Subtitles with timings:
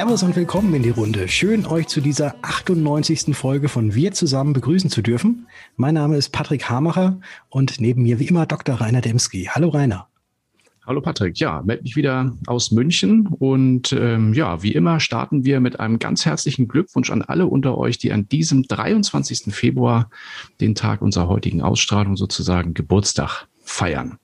[0.00, 1.28] Servus und willkommen in die Runde.
[1.28, 3.36] Schön, euch zu dieser 98.
[3.36, 5.46] Folge von Wir zusammen begrüßen zu dürfen.
[5.76, 8.76] Mein Name ist Patrick Hamacher und neben mir wie immer Dr.
[8.76, 9.50] Rainer Demski.
[9.50, 10.08] Hallo Rainer.
[10.86, 15.60] Hallo Patrick, ja, melde mich wieder aus München und ähm, ja, wie immer starten wir
[15.60, 19.54] mit einem ganz herzlichen Glückwunsch an alle unter euch, die an diesem 23.
[19.54, 20.08] Februar,
[20.62, 24.18] den Tag unserer heutigen Ausstrahlung sozusagen, Geburtstag feiern.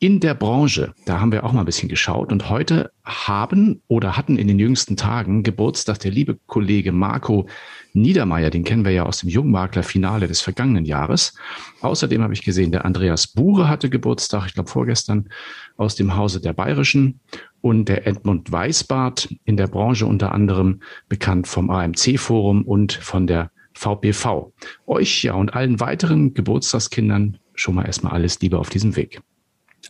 [0.00, 4.16] In der Branche, da haben wir auch mal ein bisschen geschaut und heute haben oder
[4.16, 7.48] hatten in den jüngsten Tagen Geburtstag der liebe Kollege Marco
[7.94, 11.34] Niedermeyer, den kennen wir ja aus dem Jungmakler-Finale des vergangenen Jahres.
[11.80, 15.28] Außerdem habe ich gesehen, der Andreas Buhre hatte Geburtstag, ich glaube vorgestern,
[15.76, 17.20] aus dem Hause der Bayerischen
[17.60, 23.50] und der Edmund Weisbart in der Branche unter anderem bekannt vom AMC-Forum und von der
[23.74, 24.52] VPV.
[24.86, 29.20] Euch ja und allen weiteren Geburtstagskindern schon mal erstmal alles Liebe auf diesem Weg.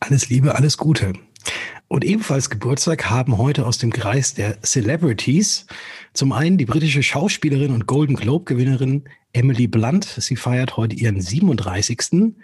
[0.00, 1.12] Alles Liebe, alles Gute.
[1.88, 5.66] Und ebenfalls Geburtstag haben heute aus dem Kreis der Celebrities
[6.12, 10.05] zum einen die britische Schauspielerin und Golden Globe Gewinnerin Emily Blunt.
[10.05, 12.34] Sie feiert heute ihren 37.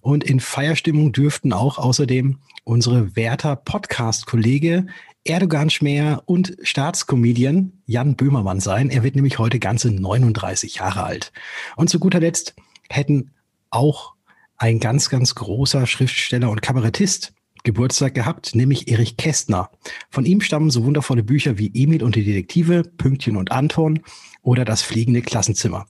[0.00, 4.86] Und in Feierstimmung dürften auch außerdem unsere Werther Podcast Kollege
[5.26, 8.90] Erdogan Schmäher und Staatskomedian Jan Böhmermann sein.
[8.90, 11.32] Er wird nämlich heute ganze 39 Jahre alt.
[11.76, 12.54] Und zu guter Letzt
[12.90, 13.32] hätten
[13.70, 14.13] auch
[14.56, 17.32] ein ganz, ganz großer Schriftsteller und Kabarettist
[17.64, 19.70] Geburtstag gehabt, nämlich Erich Kästner.
[20.10, 24.00] Von ihm stammen so wundervolle Bücher wie Emil und die Detektive, Pünktchen und Anton
[24.42, 25.86] oder Das fliegende Klassenzimmer.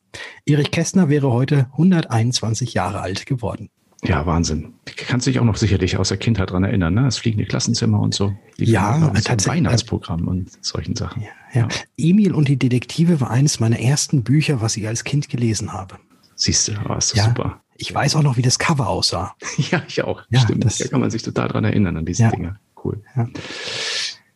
[0.46, 3.70] Erich Kästner wäre heute 121 Jahre alt geworden.
[4.04, 4.74] Ja, Wahnsinn.
[4.84, 7.02] Kannst dich auch noch sicherlich aus der Kindheit dran erinnern, ne?
[7.04, 8.34] Das fliegende Klassenzimmer und so.
[8.58, 9.46] Die ja, tatsächlich.
[9.46, 11.22] Weihnachtsprogramm und solchen Sachen.
[11.22, 11.60] Ja, ja.
[11.62, 11.68] ja.
[11.96, 15.96] Emil und die Detektive war eines meiner ersten Bücher, was ich als Kind gelesen habe.
[16.36, 17.24] Siehst du, oh, ist ja.
[17.24, 17.63] super.
[17.76, 19.34] Ich weiß auch noch, wie das Cover aussah.
[19.70, 20.22] Ja, ich auch.
[20.30, 20.64] Ja, Stimmt.
[20.64, 22.30] Das, da kann man sich total dran erinnern an diese ja.
[22.30, 22.58] Dinge.
[22.82, 23.00] Cool.
[23.16, 23.28] Ja.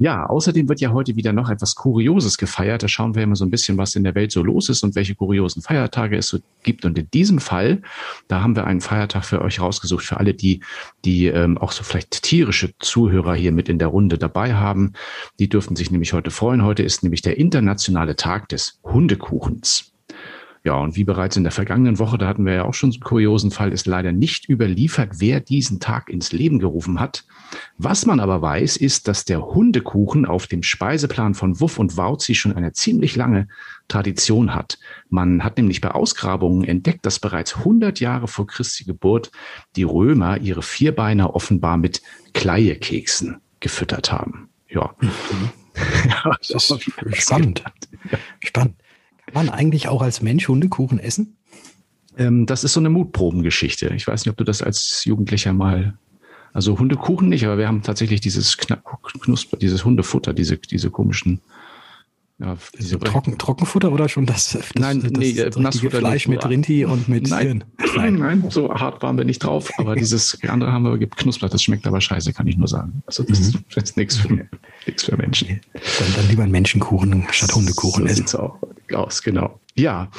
[0.00, 2.84] Ja, außerdem wird ja heute wieder noch etwas Kurioses gefeiert.
[2.84, 4.94] Da schauen wir immer so ein bisschen, was in der Welt so los ist und
[4.94, 6.84] welche kuriosen Feiertage es so gibt.
[6.84, 7.82] Und in diesem Fall,
[8.28, 10.62] da haben wir einen Feiertag für euch rausgesucht, für alle, die,
[11.05, 14.93] die ähm, auch so vielleicht tierische Zuhörer hier mit in der Runde dabei haben.
[15.41, 16.62] Die dürften sich nämlich heute freuen.
[16.62, 19.91] Heute ist nämlich der internationale Tag des Hundekuchens.
[20.64, 22.96] Ja, und wie bereits in der vergangenen Woche, da hatten wir ja auch schon so
[22.96, 27.24] einen kuriosen Fall, ist leider nicht überliefert, wer diesen Tag ins Leben gerufen hat.
[27.76, 32.34] Was man aber weiß, ist, dass der Hundekuchen auf dem Speiseplan von Wuff und Wauzi
[32.34, 33.48] schon eine ziemlich lange
[33.86, 34.78] Tradition hat.
[35.08, 39.30] Man hat nämlich bei Ausgrabungen entdeckt, dass bereits 100 Jahre vor Christi Geburt
[39.76, 42.02] die Römer ihre Vierbeiner offenbar mit
[42.34, 44.48] Kleiekeksen gefüttert haben.
[44.69, 44.94] Ja.
[45.00, 45.10] Mhm.
[46.08, 47.64] ja das ist spannend.
[48.44, 48.76] Spannend.
[49.33, 51.37] Kann man eigentlich auch als Mensch Hundekuchen essen?
[52.16, 53.93] Ähm, das ist so eine Mutprobengeschichte.
[53.94, 55.99] Ich weiß nicht, ob du das als Jugendlicher mal
[56.53, 61.41] also Hundekuchen nicht, aber wir haben tatsächlich dieses Knusper, dieses Hundefutter, diese, diese komischen
[62.41, 66.49] ja, diese Trocken, Trockenfutter oder schon das, das, nein, das, nee, das Nassfutter Fleisch mit
[66.49, 67.65] Rinti und mit nein,
[67.97, 71.65] nein, nein, so hart waren wir nicht drauf, aber dieses andere haben wir geknuspert, das
[71.65, 73.03] schmeckt aber scheiße, kann ich nur sagen.
[73.06, 73.65] Also das mhm.
[73.75, 74.49] ist nichts für,
[74.97, 75.61] für Menschen.
[75.72, 78.38] Dann, dann lieber einen Menschenkuchen statt Hundekuchen so essen.
[78.38, 78.56] Auch
[78.94, 79.60] aus, genau.
[79.75, 80.10] Ja,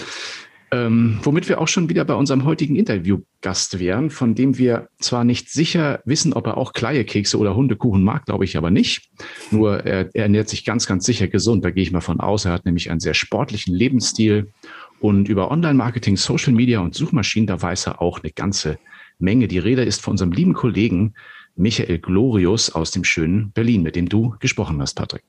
[0.72, 5.24] ähm, womit wir auch schon wieder bei unserem heutigen Interviewgast wären, von dem wir zwar
[5.24, 9.10] nicht sicher wissen, ob er auch Kleiekekse oder Hundekuchen mag, glaube ich aber nicht.
[9.50, 11.66] Nur er, er ernährt sich ganz, ganz sicher gesund.
[11.66, 12.46] Da gehe ich mal von aus.
[12.46, 14.52] Er hat nämlich einen sehr sportlichen Lebensstil
[15.00, 18.78] und über Online-Marketing, Social Media und Suchmaschinen, da weiß er auch eine ganze
[19.18, 19.48] Menge.
[19.48, 21.16] Die Rede ist von unserem lieben Kollegen
[21.56, 25.24] Michael Glorius aus dem schönen Berlin, mit dem du gesprochen hast, Patrick.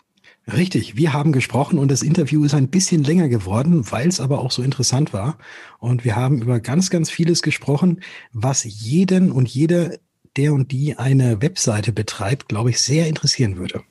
[0.47, 4.41] Richtig, wir haben gesprochen und das Interview ist ein bisschen länger geworden, weil es aber
[4.41, 5.39] auch so interessant war.
[5.78, 8.01] Und wir haben über ganz, ganz vieles gesprochen,
[8.33, 10.01] was jeden und jede,
[10.37, 13.83] der und die eine Webseite betreibt, glaube ich, sehr interessieren würde.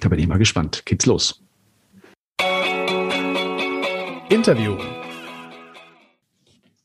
[0.00, 0.82] Da bin ich mal gespannt.
[0.86, 1.42] Geht's los.
[4.30, 4.76] Interview.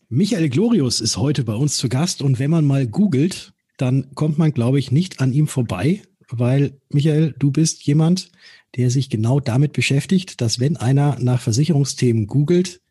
[0.09, 4.37] Michael Glorius ist heute bei uns zu Gast und wenn man mal googelt, dann kommt
[4.37, 8.31] man, glaube ich, nicht an ihm vorbei, weil Michael, du bist jemand,
[8.75, 12.81] der sich genau damit beschäftigt, dass wenn einer nach Versicherungsthemen googelt,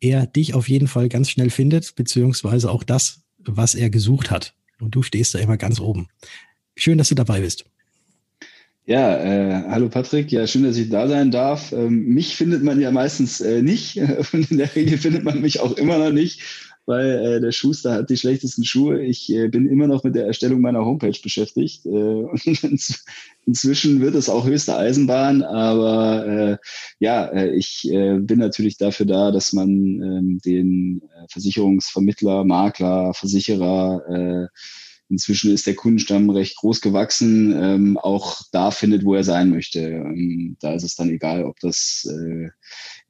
[0.00, 4.54] er dich auf jeden Fall ganz schnell findet, beziehungsweise auch das, was er gesucht hat.
[4.80, 6.08] Und du stehst da immer ganz oben.
[6.76, 7.64] Schön, dass du dabei bist.
[8.86, 10.32] Ja, äh, hallo Patrick.
[10.32, 11.70] Ja, schön, dass ich da sein darf.
[11.72, 13.96] Ähm, mich findet man ja meistens äh, nicht
[14.32, 16.40] und in der Regel findet man mich auch immer noch nicht
[16.86, 19.02] weil äh, der Schuster hat die schlechtesten Schuhe.
[19.02, 21.86] Ich äh, bin immer noch mit der Erstellung meiner Homepage beschäftigt.
[21.86, 23.02] Äh, und
[23.46, 26.56] inzwischen wird es auch höchste Eisenbahn, aber äh,
[26.98, 33.14] ja, äh, ich äh, bin natürlich dafür da, dass man ähm, den äh, Versicherungsvermittler, Makler,
[33.14, 34.48] Versicherer, äh,
[35.10, 39.80] inzwischen ist der Kundenstamm recht groß gewachsen, ähm, auch da findet, wo er sein möchte.
[39.80, 42.48] Ähm, da ist es dann egal, ob das äh,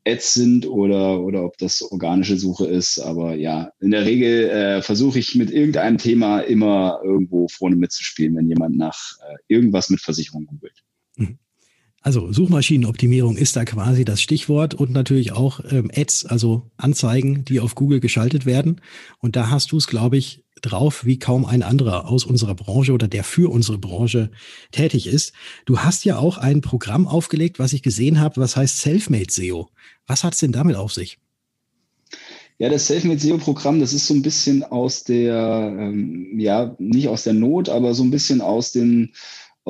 [0.06, 2.98] Ads sind oder, oder ob das organische Suche ist.
[2.98, 8.36] Aber ja, in der Regel äh, versuche ich mit irgendeinem Thema immer irgendwo vorne mitzuspielen,
[8.36, 10.82] wenn jemand nach äh, irgendwas mit Versicherung googelt.
[11.16, 11.38] Mhm.
[12.02, 17.60] Also Suchmaschinenoptimierung ist da quasi das Stichwort und natürlich auch ähm, Ads, also Anzeigen, die
[17.60, 18.80] auf Google geschaltet werden.
[19.18, 22.92] Und da hast du es, glaube ich, drauf wie kaum ein anderer aus unserer Branche
[22.92, 24.30] oder der für unsere Branche
[24.72, 25.32] tätig ist.
[25.64, 29.68] Du hast ja auch ein Programm aufgelegt, was ich gesehen habe, was heißt Selfmade SEO.
[30.06, 31.18] Was hat es denn damit auf sich?
[32.58, 37.24] Ja, das Selfmade SEO-Programm, das ist so ein bisschen aus der, ähm, ja, nicht aus
[37.24, 39.14] der Not, aber so ein bisschen aus den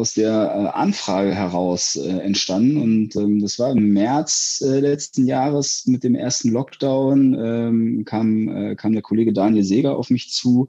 [0.01, 2.79] aus der äh, Anfrage heraus äh, entstanden.
[2.79, 8.49] Und ähm, das war im März äh, letzten Jahres mit dem ersten Lockdown, ähm, kam,
[8.49, 10.69] äh, kam der Kollege Daniel Seger auf mich zu.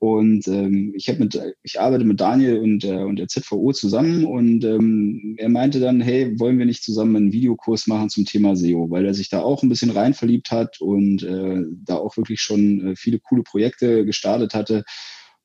[0.00, 4.64] Und ähm, ich, mit, ich arbeite mit Daniel und, äh, und der ZVO zusammen und
[4.64, 8.90] ähm, er meinte dann, hey, wollen wir nicht zusammen einen Videokurs machen zum Thema SEO,
[8.90, 12.40] weil er sich da auch ein bisschen rein verliebt hat und äh, da auch wirklich
[12.40, 14.82] schon viele coole Projekte gestartet hatte.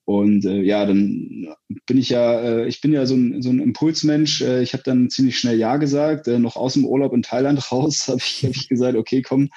[0.08, 1.54] Und äh, ja, dann
[1.86, 4.42] bin ich ja, äh, ich bin ja so ein, so ein Impulsmensch.
[4.42, 6.30] Äh, ich habe dann ziemlich schnell Ja gesagt.
[6.30, 9.50] Äh, noch aus dem Urlaub in Thailand raus habe ich, hab ich gesagt, okay, komm,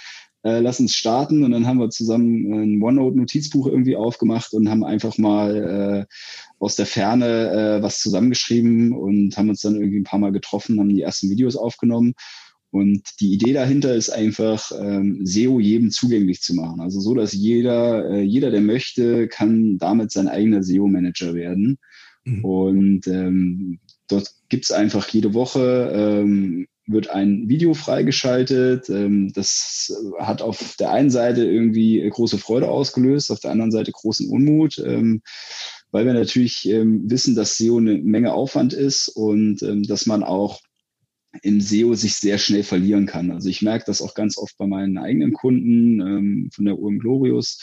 [0.42, 1.44] äh, lass uns starten.
[1.44, 6.14] Und dann haben wir zusammen ein OneNote-Notizbuch irgendwie aufgemacht und haben einfach mal äh,
[6.58, 10.80] aus der Ferne äh, was zusammengeschrieben und haben uns dann irgendwie ein paar Mal getroffen,
[10.80, 12.14] haben die ersten Videos aufgenommen.
[12.70, 16.80] Und die Idee dahinter ist einfach, ähm, SEO jedem zugänglich zu machen.
[16.80, 21.78] Also so, dass jeder, äh, jeder, der möchte, kann damit sein eigener SEO-Manager werden.
[22.24, 22.44] Mhm.
[22.44, 28.88] Und ähm, dort gibt's einfach jede Woche ähm, wird ein Video freigeschaltet.
[28.88, 33.92] Ähm, das hat auf der einen Seite irgendwie große Freude ausgelöst, auf der anderen Seite
[33.92, 35.22] großen Unmut, ähm,
[35.90, 40.22] weil wir natürlich ähm, wissen, dass SEO eine Menge Aufwand ist und ähm, dass man
[40.22, 40.60] auch
[41.42, 43.30] im SEO sich sehr schnell verlieren kann.
[43.30, 46.98] Also ich merke das auch ganz oft bei meinen eigenen Kunden ähm, von der UM
[46.98, 47.60] Glorious,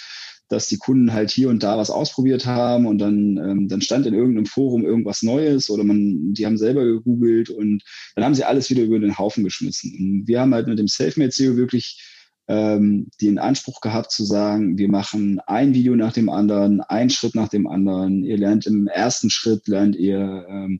[0.49, 4.05] dass die Kunden halt hier und da was ausprobiert haben und dann, ähm, dann stand
[4.05, 7.83] in irgendeinem Forum irgendwas Neues oder man, die haben selber gegoogelt und
[8.15, 9.93] dann haben sie alles wieder über den Haufen geschmissen.
[9.99, 12.01] Und wir haben halt mit dem Selfmade SEO wirklich
[12.47, 17.35] ähm, den Anspruch gehabt zu sagen, wir machen ein Video nach dem anderen, ein Schritt
[17.35, 18.23] nach dem anderen.
[18.23, 20.79] Ihr lernt im ersten Schritt, lernt ihr ähm,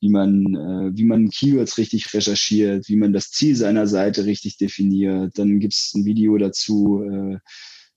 [0.00, 4.58] wie man, äh, wie man Keywords richtig recherchiert, wie man das Ziel seiner Seite richtig
[4.58, 5.38] definiert.
[5.38, 7.38] Dann gibt es ein Video dazu, äh,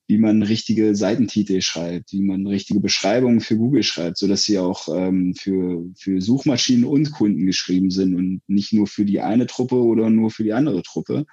[0.10, 4.58] wie man richtige Seitentitel schreibt, wie man richtige Beschreibungen für Google schreibt, so dass sie
[4.58, 9.46] auch ähm, für, für Suchmaschinen und Kunden geschrieben sind und nicht nur für die eine
[9.46, 11.28] Truppe oder nur für die andere Truppe.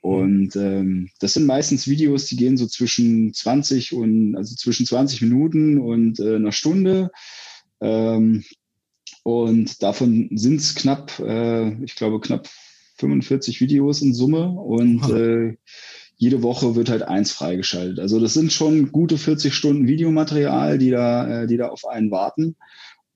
[0.00, 5.22] Und ähm, das sind meistens Videos, die gehen so zwischen 20 und also zwischen 20
[5.22, 7.10] Minuten und äh, einer Stunde.
[7.80, 8.42] Ähm,
[9.28, 12.48] und davon sind es knapp, äh, ich glaube, knapp
[12.96, 14.48] 45 Videos in Summe.
[14.48, 15.58] Und äh,
[16.16, 17.98] jede Woche wird halt eins freigeschaltet.
[17.98, 22.10] Also das sind schon gute 40 Stunden Videomaterial, die da, äh, die da auf einen
[22.10, 22.56] warten.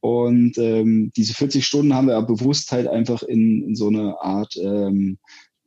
[0.00, 4.20] Und ähm, diese 40 Stunden haben wir ja bewusst halt einfach in, in so eine
[4.20, 5.16] Art ähm,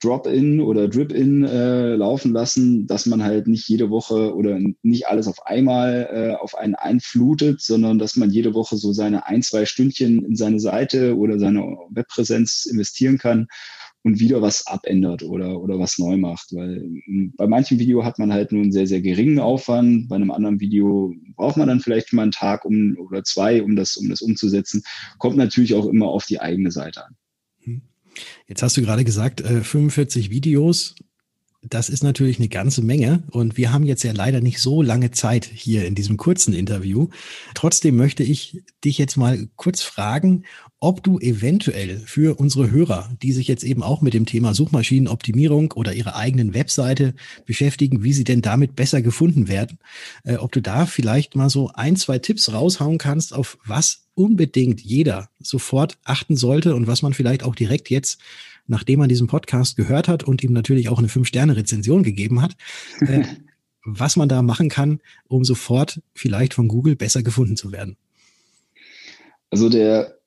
[0.01, 5.27] Drop-in oder Drip-in äh, laufen lassen, dass man halt nicht jede Woche oder nicht alles
[5.27, 9.65] auf einmal äh, auf einen einflutet, sondern dass man jede Woche so seine ein, zwei
[9.65, 13.47] Stündchen in seine Seite oder seine Webpräsenz investieren kann
[14.05, 16.53] und wieder was abändert oder, oder was neu macht.
[16.53, 20.09] Weil hm, bei manchem Video hat man halt nur einen sehr, sehr geringen Aufwand.
[20.09, 23.75] Bei einem anderen Video braucht man dann vielleicht mal einen Tag um, oder zwei, um
[23.75, 24.83] das, um das umzusetzen.
[25.17, 27.15] Kommt natürlich auch immer auf die eigene Seite an.
[28.47, 30.95] Jetzt hast du gerade gesagt, 45 äh, Videos.
[31.67, 35.11] Das ist natürlich eine ganze Menge und wir haben jetzt ja leider nicht so lange
[35.11, 37.09] Zeit hier in diesem kurzen Interview.
[37.55, 40.43] Trotzdem möchte ich dich jetzt mal kurz fragen,
[40.79, 45.71] ob du eventuell für unsere Hörer, die sich jetzt eben auch mit dem Thema Suchmaschinenoptimierung
[45.71, 49.79] oder ihre eigenen Webseite beschäftigen, wie sie denn damit besser gefunden werden,
[50.23, 54.81] äh, ob du da vielleicht mal so ein, zwei Tipps raushauen kannst, auf was unbedingt
[54.81, 58.19] jeder sofort achten sollte und was man vielleicht auch direkt jetzt,
[58.67, 62.55] nachdem man diesen Podcast gehört hat und ihm natürlich auch eine Fünf-Sterne-Rezension gegeben hat,
[63.01, 63.23] äh,
[63.85, 67.97] was man da machen kann, um sofort vielleicht von Google besser gefunden zu werden.
[69.51, 70.17] Also der,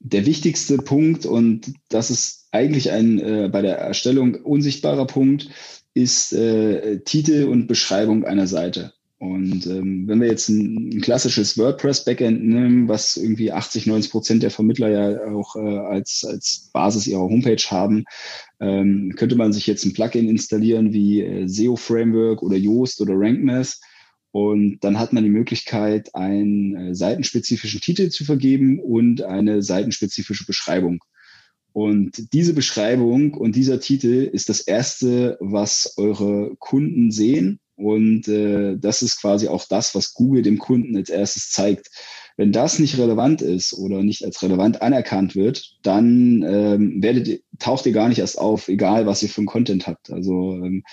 [0.00, 5.50] der wichtigste Punkt, und das ist eigentlich ein äh, bei der Erstellung unsichtbarer Punkt,
[5.94, 8.92] ist äh, Titel und Beschreibung einer Seite.
[9.18, 14.42] Und ähm, wenn wir jetzt ein, ein klassisches WordPress-Backend nehmen, was irgendwie 80, 90 Prozent
[14.42, 18.04] der Vermittler ja auch äh, als, als Basis ihrer Homepage haben,
[18.60, 23.14] ähm, könnte man sich jetzt ein Plugin installieren wie äh, SEO Framework oder Yoast oder
[23.16, 23.78] RankMath
[24.32, 30.44] Und dann hat man die Möglichkeit, einen äh, seitenspezifischen Titel zu vergeben und eine seitenspezifische
[30.44, 31.02] Beschreibung.
[31.72, 37.60] Und diese Beschreibung und dieser Titel ist das Erste, was eure Kunden sehen.
[37.76, 41.90] Und äh, das ist quasi auch das, was Google dem Kunden als erstes zeigt.
[42.38, 47.86] Wenn das nicht relevant ist oder nicht als relevant anerkannt wird, dann ähm, werdet, taucht
[47.86, 50.10] ihr gar nicht erst auf, egal was ihr für einen Content habt.
[50.10, 50.84] Also ähm,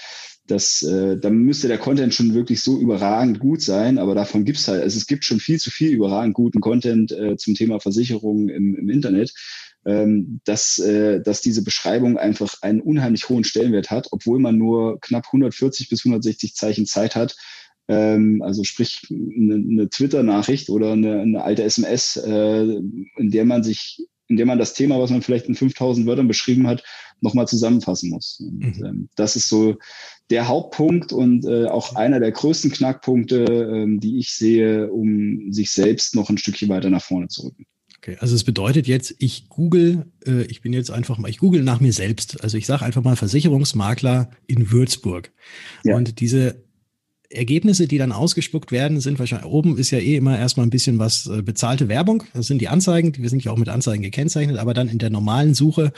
[0.47, 4.67] das, äh, dann müsste der Content schon wirklich so überragend gut sein, aber davon gibt's
[4.67, 8.49] halt, also es gibt schon viel zu viel überragend guten Content äh, zum Thema Versicherungen
[8.49, 9.33] im, im Internet,
[10.45, 15.25] dass, äh, dass diese Beschreibung einfach einen unheimlich hohen Stellenwert hat, obwohl man nur knapp
[15.27, 17.35] 140 bis 160 Zeichen Zeit hat,
[17.87, 23.63] ähm, also sprich eine, eine Twitter-Nachricht oder eine, eine alte SMS, äh, in der man
[23.63, 26.83] sich in der man das Thema, was man vielleicht in 5000 Wörtern beschrieben hat,
[27.21, 28.39] nochmal zusammenfassen muss.
[28.39, 28.85] Und, mhm.
[28.85, 29.75] ähm, das ist so
[30.29, 35.71] der Hauptpunkt und äh, auch einer der größten Knackpunkte, ähm, die ich sehe, um sich
[35.71, 37.65] selbst noch ein Stückchen weiter nach vorne zu rücken.
[38.03, 41.63] Okay, also es bedeutet jetzt, ich google, äh, ich bin jetzt einfach mal, ich google
[41.63, 42.43] nach mir selbst.
[42.43, 45.31] Also ich sage einfach mal Versicherungsmakler in Würzburg.
[45.85, 45.95] Ja.
[45.95, 46.61] Und diese
[47.29, 50.99] Ergebnisse, die dann ausgespuckt werden, sind wahrscheinlich, oben ist ja eh immer erstmal ein bisschen
[50.99, 52.23] was äh, bezahlte Werbung.
[52.33, 55.09] Das sind die Anzeigen, wir sind ja auch mit Anzeigen gekennzeichnet, aber dann in der
[55.09, 55.93] normalen Suche,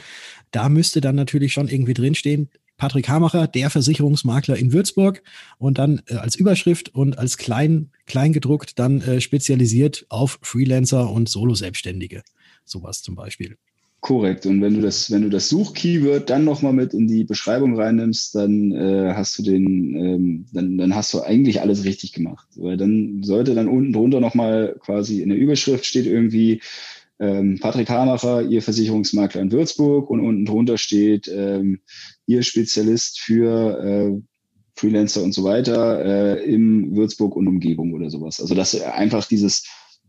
[0.52, 5.24] da müsste dann natürlich schon irgendwie drinstehen, Patrick Hamacher, der Versicherungsmakler in Würzburg
[5.58, 11.10] und dann äh, als Überschrift und als klein, klein gedruckt dann äh, spezialisiert auf Freelancer
[11.10, 12.24] und Solo-Selbstständige.
[12.66, 13.58] Sowas zum Beispiel.
[14.06, 14.46] Korrekt.
[14.46, 18.36] Und wenn du das, wenn du das Suchkeyword dann nochmal mit in die Beschreibung reinnimmst,
[18.36, 22.48] dann äh, hast du den, ähm, dann, dann hast du eigentlich alles richtig gemacht.
[22.56, 26.62] Weil dann sollte dann unten drunter nochmal quasi in der Überschrift steht irgendwie
[27.20, 31.80] ähm, Patrick Hamacher, Ihr Versicherungsmakler in Würzburg und unten drunter steht ähm,
[32.26, 34.22] Ihr Spezialist für äh,
[34.76, 38.42] Freelancer und so weiter äh, im Würzburg und Umgebung oder sowas.
[38.42, 39.64] Also dass einfach dieses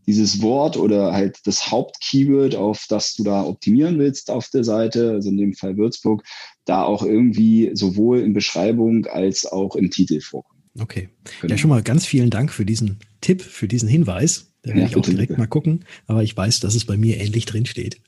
[0.07, 5.11] dieses Wort oder halt das Hauptkeyword, auf das du da optimieren willst auf der Seite,
[5.11, 6.23] also in dem Fall Würzburg,
[6.63, 10.61] da auch irgendwie sowohl in Beschreibung als auch im Titel vorkommt.
[10.79, 11.09] Okay.
[11.41, 11.51] Genau.
[11.51, 14.53] Ja, schon mal ganz vielen Dank für diesen Tipp, für diesen Hinweis.
[14.67, 15.39] Da werde ja, ich auch direkt bitte.
[15.39, 18.01] mal gucken, aber ich weiß, dass es bei mir ähnlich drin steht.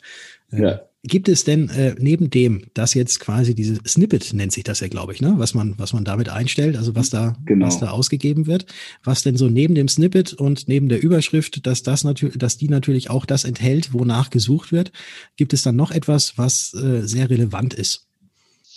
[0.51, 0.81] Ja.
[1.03, 4.89] Gibt es denn äh, neben dem, dass jetzt quasi diese Snippet nennt sich das ja,
[4.89, 5.35] glaube ich, ne?
[5.37, 7.67] was man, was man damit einstellt, also was da, genau.
[7.67, 8.65] was da ausgegeben wird,
[9.05, 12.67] was denn so neben dem Snippet und neben der Überschrift, dass das natürlich, dass die
[12.67, 14.91] natürlich auch das enthält, wonach gesucht wird,
[15.37, 18.08] gibt es dann noch etwas, was äh, sehr relevant ist?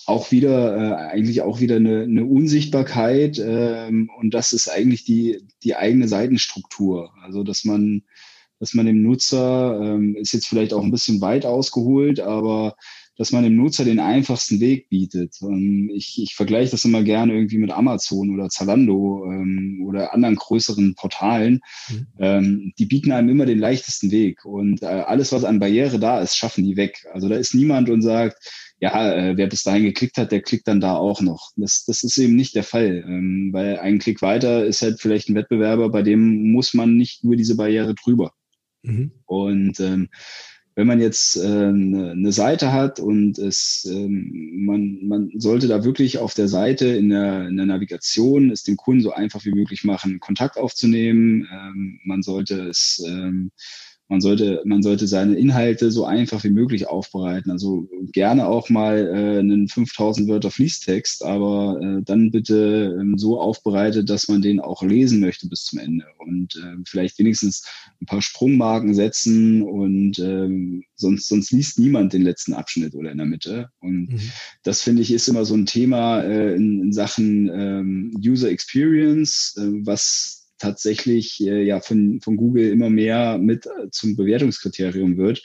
[0.06, 5.42] Auch wieder, äh, eigentlich auch wieder eine, eine Unsichtbarkeit ähm, und das ist eigentlich die,
[5.62, 7.12] die eigene Seitenstruktur.
[7.22, 8.02] Also, dass man
[8.62, 12.76] dass man dem Nutzer, ähm, ist jetzt vielleicht auch ein bisschen weit ausgeholt, aber
[13.16, 15.36] dass man dem Nutzer den einfachsten Weg bietet.
[15.42, 20.36] Ähm, ich, ich vergleiche das immer gerne irgendwie mit Amazon oder Zalando ähm, oder anderen
[20.36, 21.60] größeren Portalen.
[21.88, 22.06] Mhm.
[22.20, 26.20] Ähm, die bieten einem immer den leichtesten Weg und äh, alles, was an Barriere da
[26.20, 27.04] ist, schaffen die weg.
[27.12, 28.38] Also da ist niemand und sagt,
[28.82, 31.52] ja, äh, wer bis dahin geklickt hat, der klickt dann da auch noch.
[31.54, 35.28] Das, das ist eben nicht der Fall, ähm, weil ein Klick weiter ist halt vielleicht
[35.28, 38.32] ein Wettbewerber, bei dem muss man nicht über diese Barriere drüber.
[38.82, 39.12] Mhm.
[39.24, 40.08] Und ähm,
[40.74, 45.84] wenn man jetzt äh, eine, eine Seite hat und es, ähm, man, man sollte da
[45.84, 49.52] wirklich auf der Seite in der, in der Navigation es den Kunden so einfach wie
[49.52, 51.46] möglich machen, Kontakt aufzunehmen.
[51.52, 53.52] Ähm, man sollte es ähm,
[54.12, 57.50] man sollte, man sollte seine Inhalte so einfach wie möglich aufbereiten.
[57.50, 63.40] Also gerne auch mal äh, einen 5000 Wörter Fließtext, aber äh, dann bitte ähm, so
[63.40, 67.64] aufbereitet, dass man den auch lesen möchte bis zum Ende und äh, vielleicht wenigstens
[68.02, 73.16] ein paar Sprungmarken setzen und ähm, sonst, sonst liest niemand den letzten Abschnitt oder in
[73.16, 73.70] der Mitte.
[73.80, 74.20] Und mhm.
[74.62, 79.54] das finde ich ist immer so ein Thema äh, in, in Sachen ähm, User Experience,
[79.56, 85.42] äh, was tatsächlich äh, ja von, von Google immer mehr mit äh, zum Bewertungskriterium wird.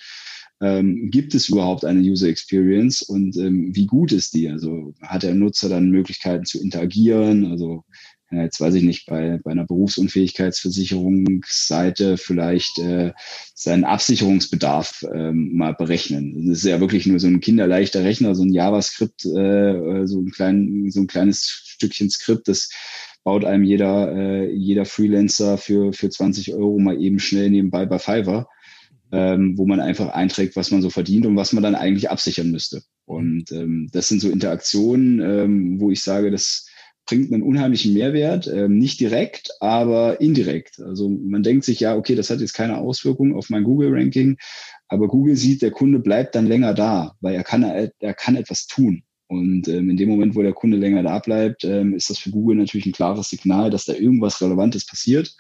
[0.62, 4.50] Ähm, gibt es überhaupt eine User Experience und ähm, wie gut ist die?
[4.50, 7.52] Also hat der Nutzer dann Möglichkeiten zu interagieren?
[7.52, 7.84] Also
[8.32, 13.14] ja, jetzt weiß ich nicht, bei, bei einer Berufsunfähigkeitsversicherungsseite vielleicht äh,
[13.54, 16.48] seinen Absicherungsbedarf ähm, mal berechnen.
[16.48, 20.32] Das ist ja wirklich nur so ein kinderleichter Rechner, so ein JavaScript, äh, so, ein
[20.32, 22.70] klein, so ein kleines Stückchen Skript, das
[23.28, 28.00] baut einem jeder, äh, jeder Freelancer für, für 20 Euro mal eben schnell nebenbei bei
[28.00, 28.48] Fiverr,
[29.12, 32.52] ähm, wo man einfach einträgt, was man so verdient und was man dann eigentlich absichern
[32.52, 32.84] müsste.
[33.04, 36.70] Und ähm, das sind so Interaktionen, ähm, wo ich sage, das
[37.06, 40.80] bringt einen unheimlichen Mehrwert, ähm, nicht direkt, aber indirekt.
[40.80, 44.38] Also man denkt sich ja, okay, das hat jetzt keine Auswirkung auf mein Google-Ranking,
[44.88, 48.68] aber Google sieht, der Kunde bleibt dann länger da, weil er kann, er kann etwas
[48.68, 49.04] tun.
[49.28, 52.32] Und ähm, in dem Moment, wo der Kunde länger da bleibt, ähm, ist das für
[52.32, 55.36] Google natürlich ein klares Signal, dass da irgendwas Relevantes passiert.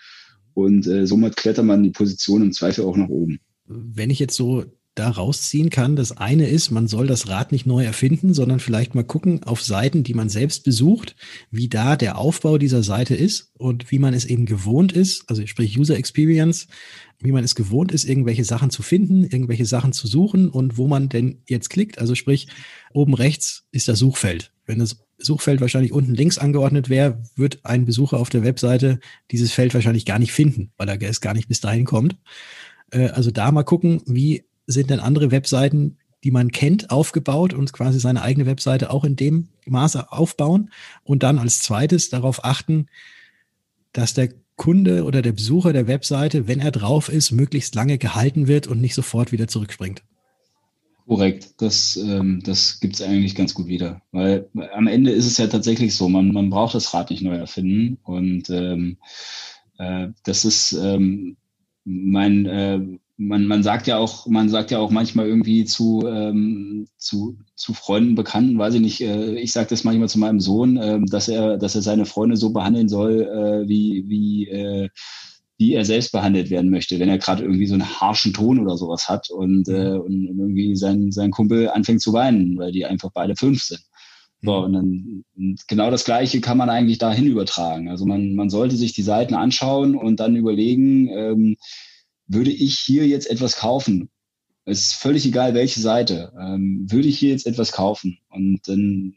[0.53, 3.39] Und äh, somit klettert man die Position im Zweifel auch nach oben.
[3.65, 4.65] Wenn ich jetzt so
[4.97, 5.95] da rausziehen kann.
[5.95, 9.61] Das eine ist, man soll das Rad nicht neu erfinden, sondern vielleicht mal gucken auf
[9.61, 11.15] Seiten, die man selbst besucht,
[11.51, 15.45] wie da der Aufbau dieser Seite ist und wie man es eben gewohnt ist, also
[15.45, 16.67] sprich User Experience,
[17.19, 20.87] wie man es gewohnt ist, irgendwelche Sachen zu finden, irgendwelche Sachen zu suchen und wo
[20.87, 21.99] man denn jetzt klickt.
[21.99, 22.47] Also sprich,
[22.93, 24.51] oben rechts ist das Suchfeld.
[24.65, 28.99] Wenn das Suchfeld wahrscheinlich unten links angeordnet wäre, wird ein Besucher auf der Webseite
[29.31, 32.17] dieses Feld wahrscheinlich gar nicht finden, weil er es gar nicht bis dahin kommt.
[32.91, 37.73] Äh, also da mal gucken, wie sind denn andere Webseiten, die man kennt, aufgebaut und
[37.73, 40.71] quasi seine eigene Webseite auch in dem Maße aufbauen
[41.03, 42.87] und dann als zweites darauf achten,
[43.93, 48.47] dass der Kunde oder der Besucher der Webseite, wenn er drauf ist, möglichst lange gehalten
[48.47, 50.03] wird und nicht sofort wieder zurückspringt.
[51.07, 54.01] Korrekt, das, ähm, das gibt es eigentlich ganz gut wieder.
[54.11, 57.35] Weil am Ende ist es ja tatsächlich so, man, man braucht das Rad nicht neu
[57.35, 57.97] erfinden.
[58.03, 58.97] Und ähm,
[59.77, 61.37] äh, das ist ähm,
[61.85, 62.81] mein, äh,
[63.17, 67.73] man, man sagt ja auch, man sagt ja auch manchmal irgendwie zu, ähm, zu, zu
[67.73, 71.27] Freunden, Bekannten, weiß ich nicht, äh, ich sage das manchmal zu meinem Sohn, äh, dass
[71.27, 74.89] er, dass er seine Freunde so behandeln soll, äh, wie, wie, äh,
[75.57, 78.77] wie er selbst behandelt werden möchte, wenn er gerade irgendwie so einen harschen Ton oder
[78.77, 80.01] sowas hat und, äh, mhm.
[80.01, 83.81] und, und irgendwie sein, sein Kumpel anfängt zu weinen, weil die einfach beide fünf sind.
[84.43, 84.63] So, mhm.
[84.65, 87.89] und dann und genau das Gleiche kann man eigentlich dahin übertragen.
[87.89, 91.57] Also man, man sollte sich die Seiten anschauen und dann überlegen, ähm,
[92.27, 94.09] würde ich hier jetzt etwas kaufen?
[94.65, 96.33] Es ist völlig egal, welche Seite.
[96.39, 98.19] Ähm, würde ich hier jetzt etwas kaufen?
[98.29, 99.15] Und dann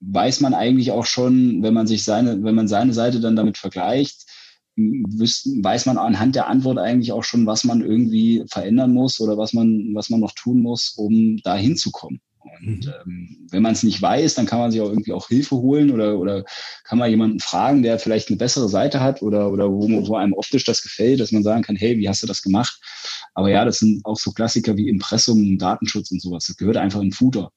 [0.00, 3.58] weiß man eigentlich auch schon, wenn man sich seine, wenn man seine Seite dann damit
[3.58, 4.26] vergleicht,
[4.76, 9.52] weiß man anhand der Antwort eigentlich auch schon, was man irgendwie verändern muss oder was
[9.52, 12.20] man, was man noch tun muss, um da hinzukommen.
[12.60, 15.56] Und ähm, wenn man es nicht weiß, dann kann man sich auch irgendwie auch Hilfe
[15.56, 16.44] holen oder, oder
[16.84, 20.32] kann man jemanden fragen, der vielleicht eine bessere Seite hat oder, oder wo, wo einem
[20.32, 22.80] optisch das gefällt, dass man sagen kann, hey, wie hast du das gemacht?
[23.34, 26.46] Aber ja, das sind auch so Klassiker wie Impressum, Datenschutz und sowas.
[26.46, 27.50] Das gehört einfach in Footer.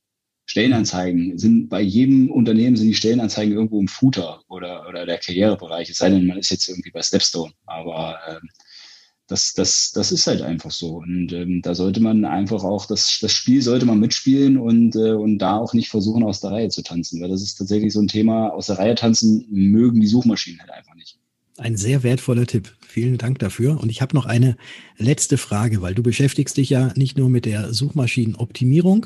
[0.46, 5.90] Stellenanzeigen sind bei jedem Unternehmen sind die Stellenanzeigen irgendwo im Footer oder, oder der Karrierebereich.
[5.90, 7.54] Es sei denn, man ist jetzt irgendwie bei Stepstone.
[7.66, 8.50] Aber ähm,
[9.32, 10.98] das, das, das ist halt einfach so.
[10.98, 15.14] Und ähm, da sollte man einfach auch, das, das Spiel sollte man mitspielen und, äh,
[15.14, 17.22] und da auch nicht versuchen, aus der Reihe zu tanzen.
[17.22, 20.72] Weil das ist tatsächlich so ein Thema, aus der Reihe tanzen mögen die Suchmaschinen halt
[20.72, 21.21] einfach nicht.
[21.62, 22.74] Ein sehr wertvoller Tipp.
[22.80, 23.80] Vielen Dank dafür.
[23.80, 24.58] Und ich habe noch eine
[24.98, 29.06] letzte Frage, weil du beschäftigst dich ja nicht nur mit der Suchmaschinenoptimierung,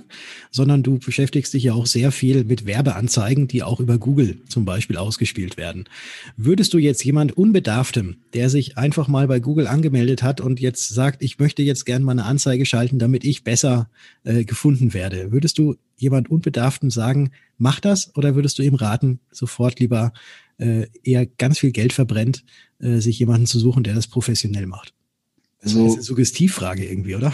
[0.52, 4.64] sondern du beschäftigst dich ja auch sehr viel mit Werbeanzeigen, die auch über Google zum
[4.64, 5.84] Beispiel ausgespielt werden.
[6.38, 10.88] Würdest du jetzt jemand Unbedarftem, der sich einfach mal bei Google angemeldet hat und jetzt
[10.88, 13.90] sagt, ich möchte jetzt gerne mal eine Anzeige schalten, damit ich besser
[14.24, 19.20] äh, gefunden werde, würdest du jemand Unbedarftem sagen, mach das oder würdest du ihm raten,
[19.32, 20.14] sofort lieber
[20.58, 22.44] äh, eher ganz viel Geld verbrennt,
[22.80, 24.94] äh, sich jemanden zu suchen, der das professionell macht.
[25.62, 25.88] Das so.
[25.88, 27.34] ist eine Suggestivfrage irgendwie, oder?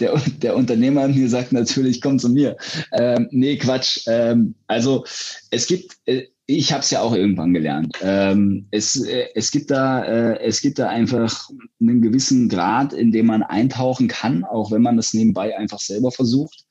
[0.00, 2.56] der, der Unternehmer mir sagt natürlich, komm zu mir.
[2.92, 4.00] Ähm, nee, Quatsch.
[4.06, 5.04] Ähm, also
[5.50, 7.98] es gibt, äh, ich habe es ja auch irgendwann gelernt.
[8.02, 13.12] Ähm, es, äh, es, gibt da, äh, es gibt da einfach einen gewissen Grad, in
[13.12, 16.64] dem man eintauchen kann, auch wenn man das nebenbei einfach selber versucht.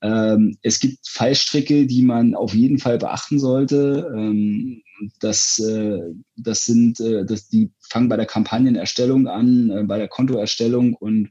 [0.00, 4.12] Ähm, es gibt Fallstricke, die man auf jeden Fall beachten sollte.
[4.14, 4.82] Ähm,
[5.20, 6.00] das, äh,
[6.36, 11.30] das sind, äh, das, die fangen bei der Kampagnenerstellung an, äh, bei der Kontoerstellung und,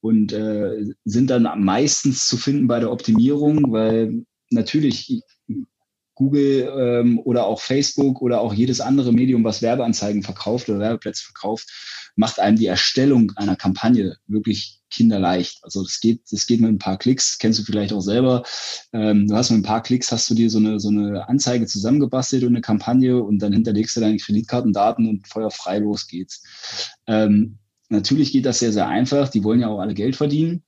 [0.00, 5.22] und äh, sind dann meistens zu finden bei der Optimierung, weil natürlich
[6.22, 11.24] Google ähm, oder auch Facebook oder auch jedes andere Medium, was Werbeanzeigen verkauft oder Werbeplätze
[11.24, 11.68] verkauft,
[12.14, 15.58] macht einem die Erstellung einer Kampagne wirklich kinderleicht.
[15.62, 18.44] Also das geht, das geht mit ein paar Klicks, kennst du vielleicht auch selber.
[18.92, 21.66] Ähm, du hast mit ein paar Klicks, hast du dir so eine, so eine Anzeige
[21.66, 26.42] zusammengebastelt und eine Kampagne und dann hinterlegst du deine Kreditkartendaten und feuerfrei los geht's.
[27.06, 27.58] Ähm,
[27.88, 29.28] natürlich geht das sehr, sehr einfach.
[29.28, 30.62] Die wollen ja auch alle Geld verdienen.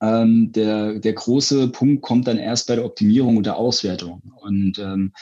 [0.00, 4.22] Ähm, der, der große Punkt kommt dann erst bei der Optimierung und der Auswertung.
[4.40, 5.12] Und ähm,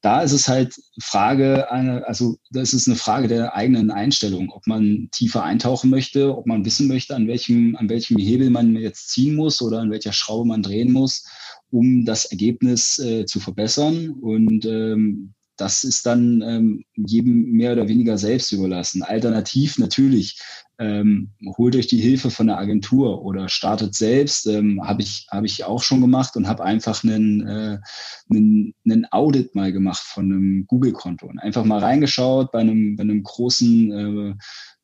[0.00, 5.08] da ist es halt Frage, also das ist eine Frage der eigenen Einstellung, ob man
[5.10, 9.34] tiefer eintauchen möchte, ob man wissen möchte, an welchem, an welchem Hebel man jetzt ziehen
[9.34, 11.26] muss oder an welcher Schraube man drehen muss,
[11.70, 14.10] um das Ergebnis äh, zu verbessern.
[14.10, 19.02] Und ähm, das ist dann ähm, jedem mehr oder weniger selbst überlassen.
[19.02, 20.38] Alternativ natürlich
[20.78, 25.44] ähm, holt euch die Hilfe von der Agentur oder startet selbst, ähm, habe ich, hab
[25.44, 27.78] ich auch schon gemacht und habe einfach einen, äh,
[28.30, 33.02] einen, einen Audit mal gemacht von einem Google-Konto und einfach mal reingeschaut bei einem, bei
[33.02, 34.34] einem großen äh,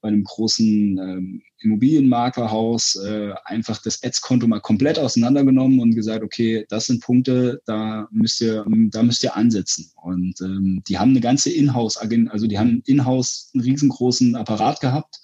[0.03, 6.67] bei einem großen ähm, Immobilienmaklerhaus äh, einfach das Ads-Konto mal komplett auseinandergenommen und gesagt, okay,
[6.69, 9.93] das sind Punkte, da müsst ihr, da müsst ihr ansetzen.
[10.03, 15.21] Und ähm, die haben eine ganze Inhouse, also die haben Inhouse einen riesengroßen Apparat gehabt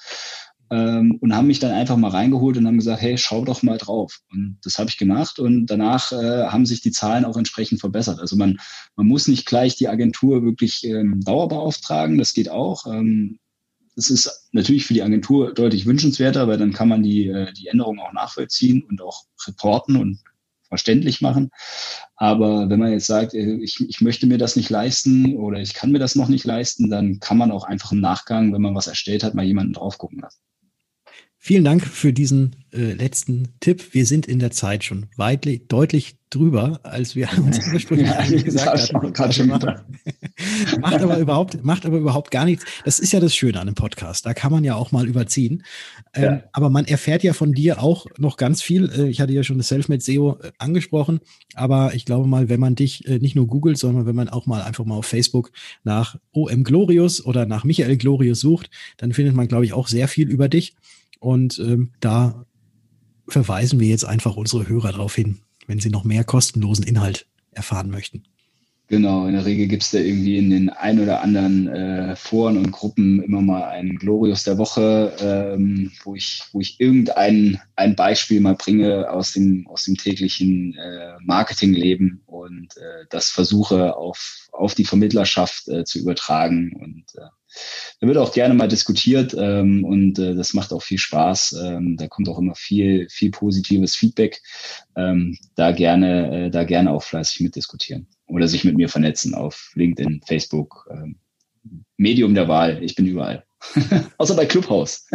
[0.71, 3.79] ähm, und haben mich dann einfach mal reingeholt und haben gesagt, hey, schau doch mal
[3.79, 4.21] drauf.
[4.31, 8.21] Und das habe ich gemacht und danach äh, haben sich die Zahlen auch entsprechend verbessert.
[8.21, 8.59] Also man,
[8.97, 12.87] man muss nicht gleich die Agentur wirklich ähm, dauerbeauftragen, das geht auch.
[12.87, 13.39] Ähm,
[13.97, 17.67] das ist natürlich für die Agentur deutlich wünschenswerter, weil dann kann man die, äh, die
[17.67, 20.21] Änderungen auch nachvollziehen und auch reporten und
[20.69, 21.51] verständlich machen.
[22.15, 25.75] Aber wenn man jetzt sagt, äh, ich, ich möchte mir das nicht leisten oder ich
[25.75, 28.75] kann mir das noch nicht leisten, dann kann man auch einfach im Nachgang, wenn man
[28.75, 30.39] was erstellt hat, mal jemanden drauf gucken lassen.
[31.41, 33.95] Vielen Dank für diesen äh, letzten Tipp.
[33.95, 38.93] Wir sind in der Zeit schon weit, deutlich drüber, als wir uns ursprünglich ja, gesagt.
[39.19, 39.45] Also
[40.81, 42.65] macht, aber überhaupt, macht aber überhaupt gar nichts.
[42.85, 44.27] Das ist ja das Schöne an einem Podcast.
[44.27, 45.63] Da kann man ja auch mal überziehen.
[46.13, 46.43] Ähm, ja.
[46.53, 48.91] Aber man erfährt ja von dir auch noch ganz viel.
[48.91, 51.21] Äh, ich hatte ja schon das Selfmade SEO äh, angesprochen.
[51.55, 54.47] Aber ich glaube mal, wenn man dich äh, nicht nur googelt, sondern wenn man auch
[54.47, 55.53] mal einfach mal auf Facebook
[55.85, 60.09] nach OM Glorious oder nach Michael Glorious sucht, dann findet man, glaube ich, auch sehr
[60.09, 60.75] viel über dich.
[61.19, 62.45] Und ähm, da
[63.29, 67.91] verweisen wir jetzt einfach unsere Hörer darauf hin, wenn sie noch mehr kostenlosen Inhalt erfahren
[67.91, 68.25] möchten.
[68.91, 72.57] Genau, in der Regel gibt es da irgendwie in den ein oder anderen äh, Foren
[72.57, 77.95] und Gruppen immer mal einen Glorious der Woche, ähm, wo ich, wo ich irgendein ein
[77.95, 84.49] Beispiel mal bringe aus dem, aus dem täglichen äh, Marketingleben und äh, das versuche auf,
[84.53, 86.73] auf die Vermittlerschaft äh, zu übertragen.
[86.73, 87.29] Und äh,
[88.01, 91.57] da wird auch gerne mal diskutiert ähm, und äh, das macht auch viel Spaß.
[91.65, 94.41] Ähm, da kommt auch immer viel, viel positives Feedback.
[94.97, 99.73] Ähm, da gerne, äh, da gerne auch fleißig mitdiskutieren oder sich mit mir vernetzen auf
[99.75, 101.17] LinkedIn, Facebook, ähm,
[101.97, 102.83] Medium der Wahl.
[102.83, 103.45] Ich bin überall.
[104.19, 105.07] Außer bei Clubhouse.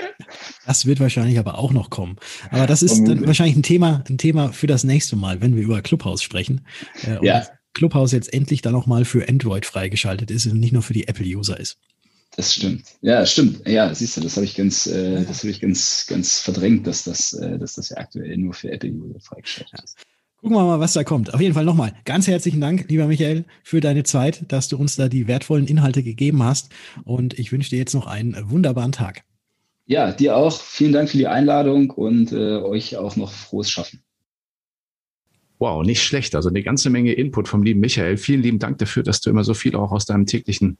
[0.66, 2.16] das wird wahrscheinlich aber auch noch kommen.
[2.50, 5.82] Aber das ist wahrscheinlich ein Thema, ein Thema für das nächste Mal, wenn wir über
[5.82, 6.66] Clubhouse sprechen.
[7.04, 7.46] Äh, ja.
[7.74, 11.08] Clubhouse jetzt endlich dann auch mal für Android freigeschaltet ist und nicht nur für die
[11.08, 11.78] Apple-User ist.
[12.36, 12.84] Das stimmt.
[13.02, 13.66] Ja, stimmt.
[13.66, 17.04] Ja, siehst du, das habe ich ganz, äh, das habe ich ganz, ganz verdrängt, dass
[17.04, 19.84] das, äh, dass das ja aktuell nur für Apple-User freigeschaltet ja.
[19.84, 19.98] ist.
[20.40, 21.34] Gucken wir mal, was da kommt.
[21.34, 24.96] Auf jeden Fall nochmal ganz herzlichen Dank, lieber Michael, für deine Zeit, dass du uns
[24.96, 26.70] da die wertvollen Inhalte gegeben hast.
[27.04, 29.22] Und ich wünsche dir jetzt noch einen wunderbaren Tag.
[29.84, 30.58] Ja, dir auch.
[30.58, 34.02] Vielen Dank für die Einladung und äh, euch auch noch frohes Schaffen.
[35.60, 36.34] Wow, nicht schlecht.
[36.34, 38.16] Also eine ganze Menge Input vom lieben Michael.
[38.16, 40.78] Vielen lieben Dank dafür, dass du immer so viel auch aus deinem täglichen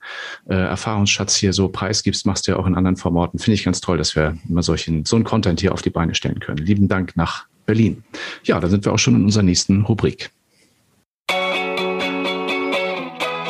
[0.48, 2.24] äh, Erfahrungsschatz hier so preisgibst.
[2.24, 3.38] Machst du ja auch in anderen Formaten.
[3.38, 6.14] Finde ich ganz toll, dass wir immer solchen, so einen Content hier auf die Beine
[6.14, 6.64] stellen können.
[6.64, 8.02] Lieben Dank nach Berlin.
[8.44, 10.30] Ja, da sind wir auch schon in unserer nächsten Rubrik.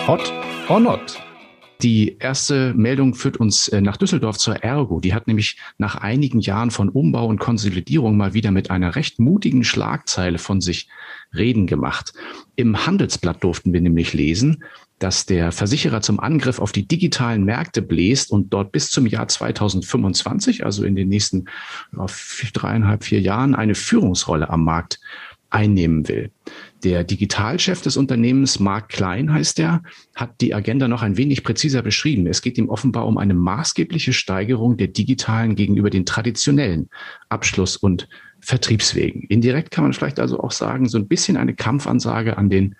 [0.09, 0.33] Hot
[0.69, 1.30] or not?
[1.83, 5.01] Die erste Meldung führt uns äh, nach Düsseldorf zur Ergo.
[5.01, 9.19] Die hat nämlich nach einigen Jahren von Umbau und Konsolidierung mal wieder mit einer recht
[9.19, 10.89] mutigen Schlagzeile von sich
[11.35, 12.13] reden gemacht.
[12.57, 14.65] Im Handelsblatt durften wir nämlich lesen,
[14.99, 19.29] dass der Versicherer zum Angriff auf die digitalen Märkte bläst und dort bis zum Jahr
[19.29, 21.47] 2025, also in den nächsten
[22.53, 25.01] dreieinhalb, vier Jahren, eine Führungsrolle am Markt
[25.51, 26.31] einnehmen will.
[26.83, 29.83] Der Digitalchef des Unternehmens, Mark Klein heißt er,
[30.15, 32.27] hat die Agenda noch ein wenig präziser beschrieben.
[32.27, 36.89] Es geht ihm offenbar um eine maßgebliche Steigerung der digitalen gegenüber den traditionellen
[37.29, 38.09] Abschluss- und
[38.41, 39.23] Vertriebswegen.
[39.29, 42.77] Indirekt kann man vielleicht also auch sagen, so ein bisschen eine Kampfansage an den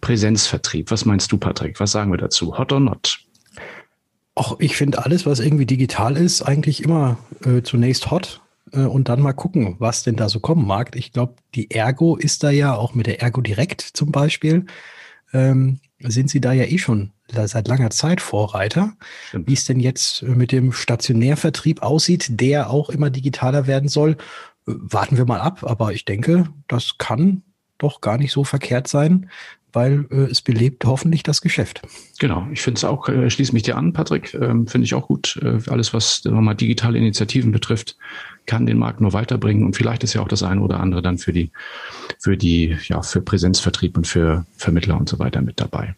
[0.00, 0.90] Präsenzvertrieb.
[0.90, 1.78] Was meinst du, Patrick?
[1.80, 2.56] Was sagen wir dazu?
[2.58, 3.20] Hot or not?
[4.34, 8.40] Ach, ich finde alles, was irgendwie digital ist, eigentlich immer äh, zunächst hot.
[8.72, 10.96] Äh, und dann mal gucken, was denn da so kommen mag.
[10.96, 14.66] Ich glaube, die Ergo ist da ja auch mit der Ergo Direkt zum Beispiel.
[15.32, 18.92] Ähm, sind sie da ja eh schon seit langer Zeit Vorreiter.
[19.28, 19.48] Stimmt.
[19.48, 24.14] Wie es denn jetzt mit dem Stationärvertrieb aussieht, der auch immer digitaler werden soll, äh,
[24.66, 25.64] warten wir mal ab.
[25.64, 27.42] Aber ich denke, das kann
[27.78, 29.28] doch gar nicht so verkehrt sein,
[29.72, 31.82] weil äh, es belebt hoffentlich das Geschäft.
[32.18, 35.08] Genau, ich finde es auch, äh, schließe mich dir an, Patrick, ähm, finde ich auch
[35.08, 35.38] gut.
[35.42, 37.96] Äh, alles, was nochmal digitale Initiativen betrifft,
[38.46, 41.18] kann den Markt nur weiterbringen und vielleicht ist ja auch das eine oder andere dann
[41.18, 41.50] für die,
[42.18, 45.94] für die, ja, für Präsenzvertrieb und für Vermittler und so weiter mit dabei.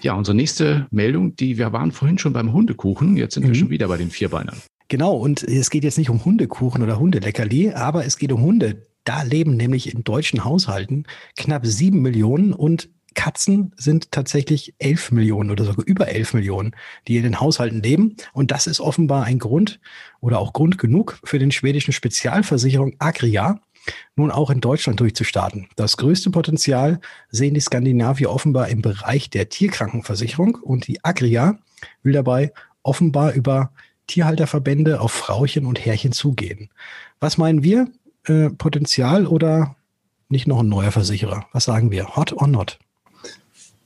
[0.00, 3.48] Ja, unsere nächste Meldung, die wir waren vorhin schon beim Hundekuchen, jetzt sind mhm.
[3.48, 4.56] wir schon wieder bei den Vierbeinern.
[4.88, 8.86] Genau, und es geht jetzt nicht um Hundekuchen oder Hundeleckerli, aber es geht um Hunde.
[9.04, 11.04] Da leben nämlich in deutschen Haushalten
[11.36, 12.90] knapp sieben Millionen und
[13.20, 16.74] Katzen sind tatsächlich 11 Millionen oder sogar über 11 Millionen,
[17.06, 18.16] die in den Haushalten leben.
[18.32, 19.78] Und das ist offenbar ein Grund
[20.20, 23.60] oder auch Grund genug für den schwedischen Spezialversicherung Agria,
[24.16, 25.68] nun auch in Deutschland durchzustarten.
[25.76, 31.58] Das größte Potenzial sehen die Skandinavier offenbar im Bereich der Tierkrankenversicherung und die Agria
[32.02, 33.70] will dabei offenbar über
[34.06, 36.70] Tierhalterverbände auf Frauchen und Herrchen zugehen.
[37.20, 37.88] Was meinen wir?
[38.24, 39.76] Äh, Potenzial oder
[40.30, 41.44] nicht noch ein neuer Versicherer?
[41.52, 42.16] Was sagen wir?
[42.16, 42.78] Hot or not?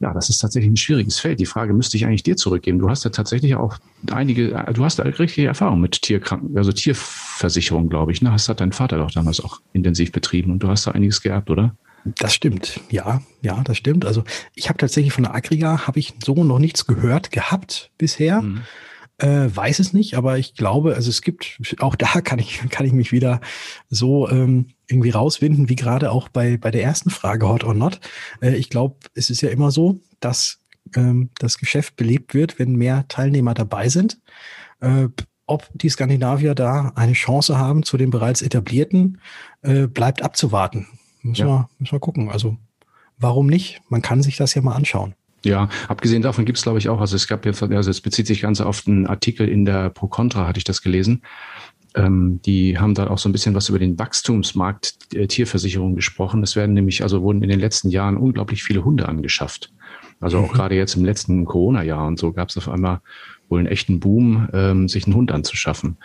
[0.00, 1.40] Ja, das ist tatsächlich ein schwieriges Feld.
[1.40, 2.78] Die Frage müsste ich eigentlich dir zurückgeben.
[2.78, 3.78] Du hast ja tatsächlich auch
[4.10, 8.20] einige, du hast ja richtige Erfahrung mit Tierkranken, also Tierversicherung, glaube ich.
[8.20, 8.30] Ne?
[8.30, 11.48] Das hat dein Vater doch damals auch intensiv betrieben und du hast da einiges geerbt,
[11.48, 11.76] oder?
[12.04, 14.04] Das stimmt, ja, ja, das stimmt.
[14.04, 18.42] Also ich habe tatsächlich von der Agriga habe ich so noch nichts gehört gehabt bisher.
[18.42, 18.62] Mhm.
[19.18, 22.84] Äh, weiß es nicht, aber ich glaube, also es gibt, auch da kann ich, kann
[22.84, 23.40] ich mich wieder
[23.88, 28.00] so ähm, irgendwie rauswinden, wie gerade auch bei, bei der ersten Frage, hot or not.
[28.40, 30.58] Äh, ich glaube, es ist ja immer so, dass
[30.96, 34.18] ähm, das Geschäft belebt wird, wenn mehr Teilnehmer dabei sind.
[34.80, 35.08] Äh,
[35.46, 39.20] ob die Skandinavier da eine Chance haben zu den bereits etablierten,
[39.62, 40.86] äh, bleibt abzuwarten.
[41.22, 41.46] Müssen, ja.
[41.46, 42.30] wir, müssen wir gucken.
[42.30, 42.56] Also
[43.18, 43.80] warum nicht?
[43.88, 45.14] Man kann sich das ja mal anschauen.
[45.44, 48.26] Ja, abgesehen davon gibt es, glaube ich, auch, also es gab jetzt, also es bezieht
[48.26, 51.22] sich ganz auf einen Artikel in der Pro Contra, hatte ich das gelesen.
[51.94, 56.42] Ähm, die haben da auch so ein bisschen was über den Wachstumsmarkt der Tierversicherung gesprochen.
[56.42, 59.72] Es werden nämlich, also wurden in den letzten Jahren unglaublich viele Hunde angeschafft.
[60.20, 60.56] Also auch mhm.
[60.56, 63.00] gerade jetzt im letzten Corona-Jahr und so gab es auf einmal
[63.48, 65.96] wohl einen echten Boom, ähm, sich einen Hund anzuschaffen.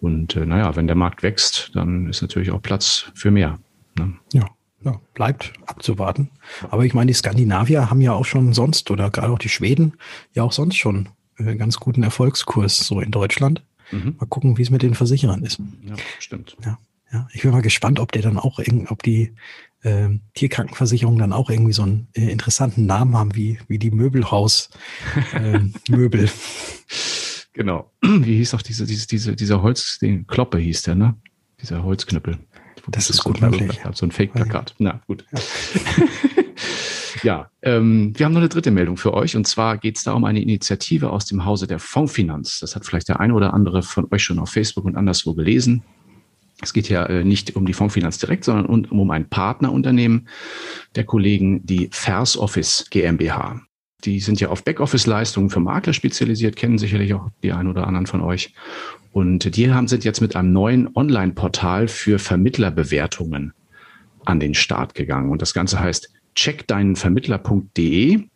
[0.00, 3.58] Und äh, naja, wenn der Markt wächst, dann ist natürlich auch Platz für mehr.
[3.96, 4.14] Ne?
[4.32, 4.46] Ja
[4.84, 6.30] ja, bleibt abzuwarten.
[6.70, 9.94] Aber ich meine, die Skandinavier haben ja auch schon sonst oder gerade auch die Schweden
[10.34, 13.62] ja auch sonst schon einen äh, ganz guten Erfolgskurs so in Deutschland.
[13.90, 14.16] Mhm.
[14.18, 15.60] Mal gucken, wie es mit den Versicherern ist.
[15.82, 16.56] Ja, stimmt.
[16.64, 16.78] Ja,
[17.12, 17.28] ja.
[17.32, 19.34] Ich bin mal gespannt, ob der dann auch ob die
[19.82, 24.70] äh, Tierkrankenversicherung dann auch irgendwie so einen äh, interessanten Namen haben, wie, wie die Möbelhaus
[25.34, 26.30] äh, Möbel.
[27.52, 27.90] Genau.
[28.02, 31.16] Wie hieß auch diese, diese, diese, dieser Holz, den Kloppe hieß der, ne?
[31.60, 32.38] Dieser Holzknüppel.
[32.86, 33.80] Das ist gut möglich.
[33.94, 34.76] So ein Fake-Plakat.
[34.78, 35.24] Na gut.
[35.32, 35.40] Ja,
[37.62, 39.36] ähm, wir haben noch eine dritte Meldung für euch.
[39.36, 42.60] Und zwar geht es da um eine Initiative aus dem Hause der Fondsfinanz.
[42.60, 45.82] Das hat vielleicht der eine oder andere von euch schon auf Facebook und anderswo gelesen.
[46.60, 50.28] Es geht ja äh, nicht um die Fondsfinanz direkt, sondern um, um ein Partnerunternehmen
[50.96, 53.60] der Kollegen, die Vers Office GmbH.
[54.04, 58.06] Die sind ja auf Backoffice-Leistungen für Makler spezialisiert, kennen sicherlich auch die einen oder anderen
[58.06, 58.54] von euch.
[59.12, 63.52] Und die haben, sind jetzt mit einem neuen Online-Portal für Vermittlerbewertungen
[64.24, 65.30] an den Start gegangen.
[65.30, 68.28] Und das Ganze heißt checkdeinenvermittler.de.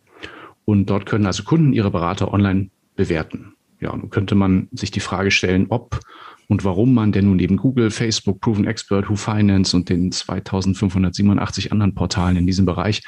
[0.65, 3.53] Und dort können also Kunden ihre Berater online bewerten.
[3.79, 5.99] Ja, nun könnte man sich die Frage stellen, ob
[6.47, 11.71] und warum man denn nun neben Google, Facebook, Proven Expert, Who Finance und den 2587
[11.71, 13.01] anderen Portalen in diesem Bereich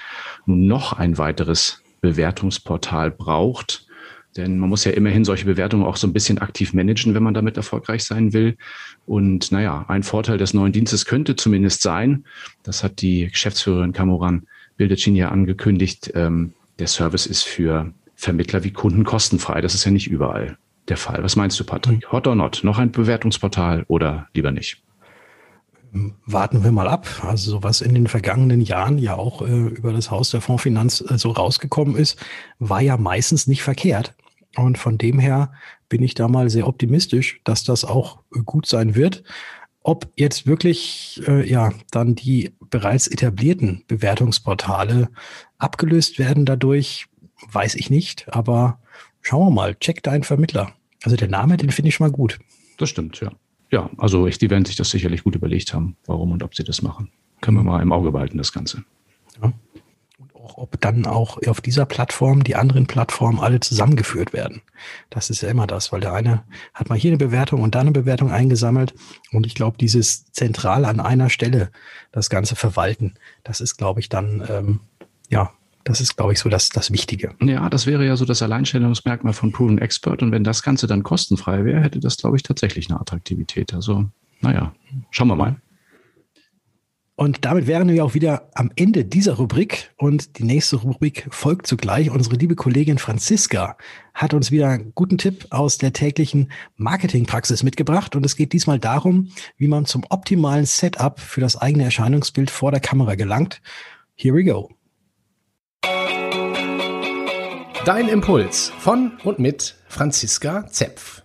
[0.46, 3.86] nun noch ein weiteres Bewertungsportal braucht.
[4.36, 7.34] Denn man muss ja immerhin solche Bewertungen auch so ein bisschen aktiv managen, wenn man
[7.34, 8.58] damit erfolgreich sein will.
[9.06, 12.26] Und naja, ein Vorteil des neuen Dienstes könnte zumindest sein,
[12.64, 14.46] das hat die Geschäftsführerin Kamoran
[14.78, 19.62] Bildecin ja angekündigt, ähm, der Service ist für Vermittler wie Kunden kostenfrei.
[19.62, 20.58] Das ist ja nicht überall
[20.88, 21.24] der Fall.
[21.24, 22.12] Was meinst du, Patrick?
[22.12, 22.62] Hot or not?
[22.64, 24.82] Noch ein Bewertungsportal oder lieber nicht?
[26.26, 27.08] warten wir mal ab.
[27.24, 31.04] Also so was in den vergangenen Jahren ja auch äh, über das Haus der Fondsfinanz
[31.08, 32.20] äh, so rausgekommen ist,
[32.60, 34.14] war ja meistens nicht verkehrt.
[34.56, 35.54] Und von dem her
[35.90, 39.24] bin ich da mal sehr optimistisch, dass das auch äh, gut sein wird.
[39.88, 45.10] Ob jetzt wirklich äh, ja dann die bereits etablierten Bewertungsportale
[45.58, 47.08] abgelöst werden dadurch,
[47.52, 48.28] weiß ich nicht.
[48.30, 48.80] Aber
[49.22, 50.74] schauen wir mal, check deinen Vermittler.
[51.04, 52.40] Also der Name, den finde ich schon mal gut.
[52.78, 53.32] Das stimmt, ja
[53.72, 56.64] ja, also ich, die werden sich das sicherlich gut überlegt haben, warum und ob sie
[56.64, 57.12] das machen.
[57.42, 58.84] Können wir mal im Auge behalten, das Ganze.
[59.42, 59.52] Ja.
[60.46, 64.62] Auch, ob dann auch auf dieser Plattform die anderen Plattformen alle zusammengeführt werden.
[65.10, 67.80] Das ist ja immer das, weil der eine hat mal hier eine Bewertung und da
[67.80, 68.94] eine Bewertung eingesammelt.
[69.32, 71.72] Und ich glaube, dieses zentral an einer Stelle
[72.12, 74.80] das Ganze verwalten, das ist, glaube ich, dann ähm,
[75.30, 75.52] ja
[75.84, 77.36] das ist, glaube ich, so das, das Wichtige.
[77.42, 80.24] Ja, das wäre ja so das Alleinstellungsmerkmal von Proven Expert.
[80.24, 83.72] Und wenn das Ganze dann kostenfrei wäre, hätte das, glaube ich, tatsächlich eine Attraktivität.
[83.72, 84.06] Also,
[84.42, 84.74] naja,
[85.12, 85.58] schauen wir mal.
[87.18, 91.66] Und damit wären wir auch wieder am Ende dieser Rubrik und die nächste Rubrik folgt
[91.66, 92.10] zugleich.
[92.10, 93.78] Unsere liebe Kollegin Franziska
[94.14, 98.80] hat uns wieder einen guten Tipp aus der täglichen Marketingpraxis mitgebracht und es geht diesmal
[98.80, 103.62] darum, wie man zum optimalen Setup für das eigene Erscheinungsbild vor der Kamera gelangt.
[104.16, 104.70] Here we go.
[107.86, 111.25] Dein Impuls von und mit Franziska Zepf.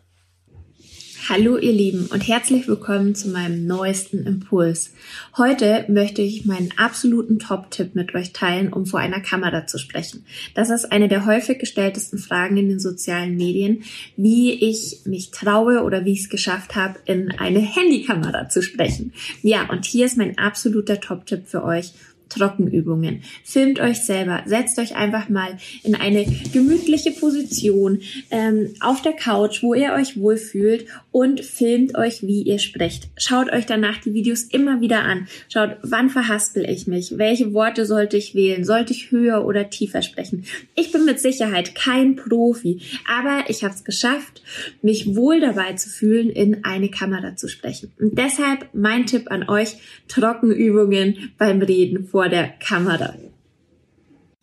[1.31, 4.91] Hallo ihr Lieben und herzlich willkommen zu meinem neuesten Impuls.
[5.39, 10.27] Heute möchte ich meinen absoluten Top-Tipp mit euch teilen, um vor einer Kamera zu sprechen.
[10.57, 13.85] Das ist eine der häufig gestelltesten Fragen in den sozialen Medien,
[14.17, 19.13] wie ich mich traue oder wie ich es geschafft habe, in eine Handykamera zu sprechen.
[19.41, 21.93] Ja, und hier ist mein absoluter Top-Tipp für euch
[22.31, 23.23] Trockenübungen.
[23.45, 29.63] Filmt euch selber, setzt euch einfach mal in eine gemütliche Position ähm, auf der Couch,
[29.63, 33.09] wo ihr euch wohlfühlt und filmt euch, wie ihr sprecht.
[33.17, 35.27] Schaut euch danach die Videos immer wieder an.
[35.53, 37.19] Schaut, wann verhaspel ich mich?
[37.19, 38.65] Welche Worte sollte ich wählen?
[38.65, 40.45] Sollte ich höher oder tiefer sprechen?
[40.75, 44.43] Ich bin mit Sicherheit kein Profi, aber ich habe es geschafft,
[44.83, 47.93] mich wohl dabei zu fühlen, in eine Kamera zu sprechen.
[47.99, 49.77] Und deshalb mein Tipp an euch,
[50.09, 53.15] Trockenübungen beim Reden vor vor der Kamera.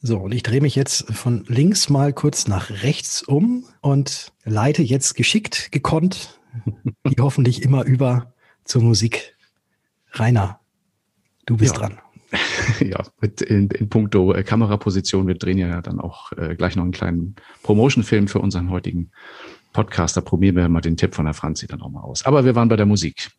[0.01, 4.81] So, und ich drehe mich jetzt von links mal kurz nach rechts um und leite
[4.81, 6.39] jetzt geschickt, gekonnt,
[7.03, 9.35] wie hoffentlich immer über zur Musik.
[10.13, 10.59] Rainer,
[11.45, 11.81] du bist ja.
[11.81, 11.99] dran.
[12.79, 15.27] Ja, mit in, in puncto äh, Kameraposition.
[15.27, 19.11] Wir drehen ja dann auch äh, gleich noch einen kleinen Promotion-Film für unseren heutigen
[19.77, 22.25] Podcaster probieren wir mal den Tipp von der Franzi dann auch mal aus.
[22.25, 23.29] Aber wir waren bei der Musik.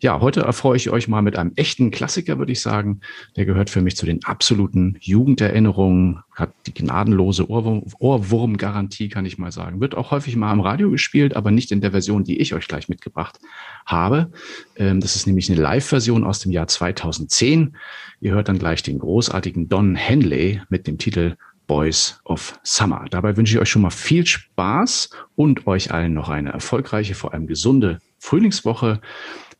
[0.00, 3.00] Ja, heute erfreue ich euch mal mit einem echten Klassiker, würde ich sagen.
[3.36, 9.38] Der gehört für mich zu den absoluten Jugenderinnerungen, hat die gnadenlose Ohrwurm, Ohrwurmgarantie, kann ich
[9.38, 9.80] mal sagen.
[9.80, 12.66] Wird auch häufig mal am Radio gespielt, aber nicht in der Version, die ich euch
[12.66, 13.38] gleich mitgebracht
[13.86, 14.32] habe.
[14.74, 17.76] Ähm, das ist nämlich eine Live-Version aus dem Jahr 2010.
[18.20, 23.06] Ihr hört dann gleich den großartigen Don Henley mit dem Titel Boys of Summer.
[23.10, 27.32] Dabei wünsche ich euch schon mal viel Spaß und euch allen noch eine erfolgreiche, vor
[27.32, 29.00] allem gesunde Frühlingswoche.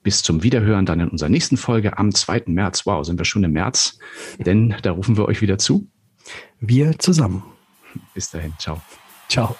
[0.02, 2.44] Bis zum Wiederhören dann in unserer nächsten Folge am 2.
[2.46, 2.84] März.
[2.84, 3.98] Wow, sind wir schon im März,
[4.38, 5.86] denn da rufen wir euch wieder zu.
[6.60, 7.42] Wir zusammen.
[8.12, 8.52] Bis dahin.
[8.58, 8.82] Ciao.
[9.28, 9.56] Ciao.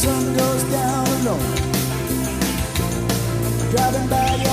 [0.00, 1.54] sun goes down alone.
[3.70, 4.49] Driving by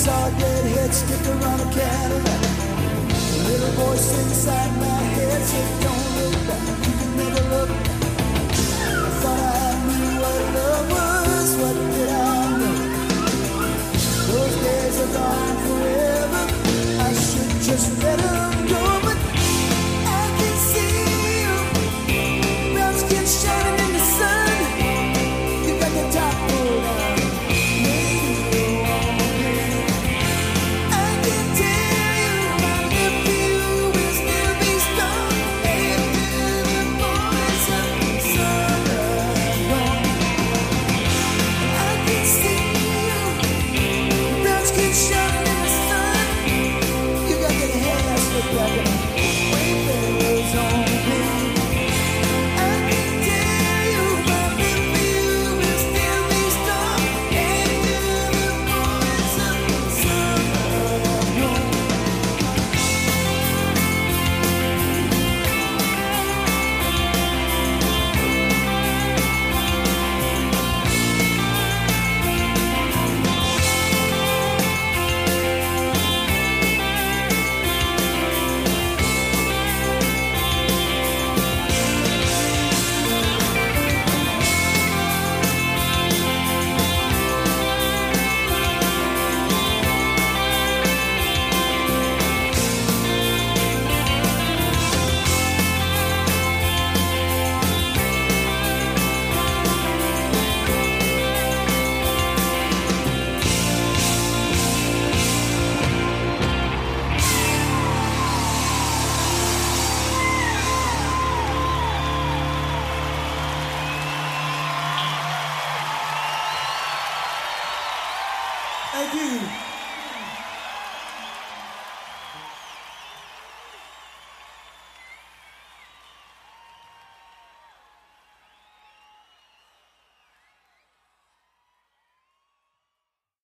[0.00, 2.42] saw a redhead stick around a Cadillac.
[3.34, 7.89] A little voice inside my head said, Don't look back, you can never look back.